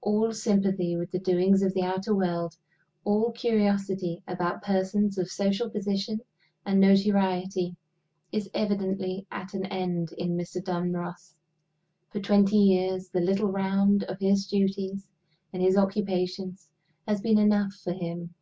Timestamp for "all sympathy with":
0.00-1.10